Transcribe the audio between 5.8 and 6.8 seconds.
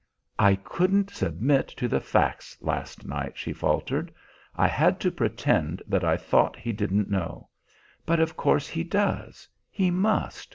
that I thought he